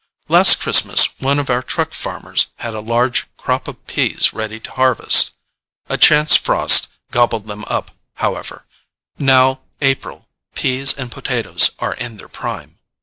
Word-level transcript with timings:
Last 0.29 0.59
Christmas 0.59 1.07
one 1.19 1.37
of 1.37 1.47
our 1.51 1.61
truck 1.61 1.93
farmers 1.93 2.47
had 2.55 2.73
a 2.73 2.79
large 2.79 3.27
crop 3.37 3.67
of 3.67 3.85
peas 3.85 4.33
ready 4.33 4.59
to 4.59 4.71
harvest: 4.71 5.33
a 5.89 5.95
chance 5.95 6.35
frost 6.35 6.87
gobbled 7.11 7.45
them 7.45 7.63
up, 7.67 7.91
however: 8.15 8.65
now 9.19 9.61
(April) 9.79 10.27
peas 10.55 10.91
and 10.97 11.11
potatoes 11.11 11.69
are 11.77 11.93
in 11.93 12.17
their 12.17 12.29
prime. 12.29 12.79